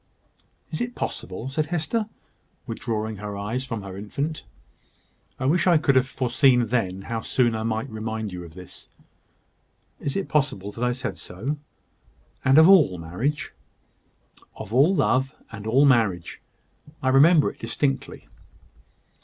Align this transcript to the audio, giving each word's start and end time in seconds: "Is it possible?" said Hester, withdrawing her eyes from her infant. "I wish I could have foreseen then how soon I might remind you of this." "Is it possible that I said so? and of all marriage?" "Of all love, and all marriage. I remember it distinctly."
"Is 0.71 0.81
it 0.81 0.95
possible?" 0.95 1.47
said 1.49 1.67
Hester, 1.67 2.07
withdrawing 2.65 3.17
her 3.17 3.37
eyes 3.37 3.67
from 3.67 3.83
her 3.83 3.95
infant. 3.95 4.43
"I 5.39 5.45
wish 5.45 5.67
I 5.67 5.77
could 5.77 5.95
have 5.95 6.07
foreseen 6.07 6.65
then 6.69 7.03
how 7.03 7.21
soon 7.21 7.53
I 7.53 7.61
might 7.61 7.87
remind 7.87 8.33
you 8.33 8.43
of 8.43 8.55
this." 8.55 8.87
"Is 9.99 10.17
it 10.17 10.27
possible 10.27 10.71
that 10.71 10.83
I 10.83 10.91
said 10.91 11.19
so? 11.19 11.57
and 12.43 12.57
of 12.57 12.67
all 12.67 12.97
marriage?" 12.97 13.53
"Of 14.55 14.73
all 14.73 14.95
love, 14.95 15.35
and 15.51 15.67
all 15.67 15.85
marriage. 15.85 16.41
I 17.03 17.09
remember 17.09 17.51
it 17.51 17.59
distinctly." 17.59 18.27